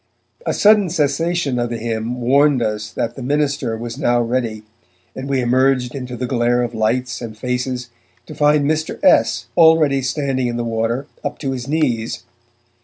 A 0.47 0.53
sudden 0.55 0.89
cessation 0.89 1.59
of 1.59 1.69
the 1.69 1.77
hymn 1.77 2.19
warned 2.21 2.63
us 2.63 2.89
that 2.89 3.15
to 3.17 3.21
Minister 3.21 3.77
was 3.77 3.99
now 3.99 4.19
ready, 4.19 4.63
and 5.15 5.29
we 5.29 5.41
emerged 5.41 5.93
into 5.93 6.17
the 6.17 6.25
glare 6.25 6.63
of 6.63 6.73
lights 6.73 7.21
and 7.21 7.37
faces 7.37 7.91
to 8.25 8.33
find 8.33 8.65
Mr. 8.65 8.99
S. 9.03 9.45
already 9.55 10.01
standing 10.01 10.47
in 10.47 10.57
the 10.57 10.63
water 10.63 11.05
up 11.23 11.37
to 11.37 11.51
his 11.51 11.67
knees. 11.67 12.23